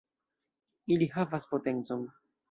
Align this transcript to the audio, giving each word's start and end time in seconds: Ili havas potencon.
Ili 0.95 1.07
havas 1.17 1.45
potencon. 1.51 2.01